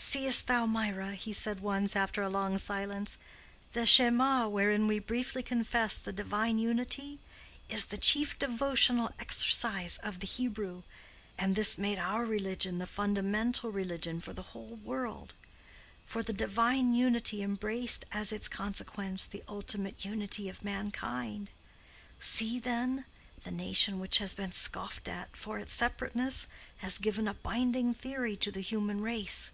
[0.00, 3.18] "Seest thou, Mirah," he said once, after a long silence,
[3.72, 7.18] "the Shemah, wherein we briefly confess the divine Unity,
[7.68, 10.84] is the chief devotional exercise of the Hebrew;
[11.36, 15.34] and this made our religion the fundamental religion for the whole world;
[16.06, 21.50] for the divine Unity embraced as its consequence the ultimate unity of mankind.
[22.20, 26.46] See, then—the nation which has been scoffed at for its separateness,
[26.78, 29.50] has given a binding theory to the human race.